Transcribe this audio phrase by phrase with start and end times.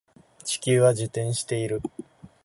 [0.43, 1.79] 地球は自転している